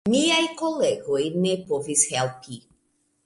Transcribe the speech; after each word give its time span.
Miaj 0.11 0.39
kolegoj 0.61 1.19
ne 1.45 1.53
povis 1.67 2.05
helpi. 2.15 2.57